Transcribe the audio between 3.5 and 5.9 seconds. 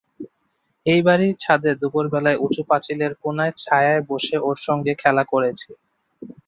ছায়ায় বসে ওঁর সঙ্গে খেলা করেছি।